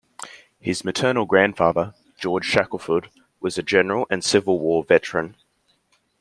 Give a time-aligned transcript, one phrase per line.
[0.59, 5.35] His maternal grandfather, George Shackelford, was a General and Civil War veteran.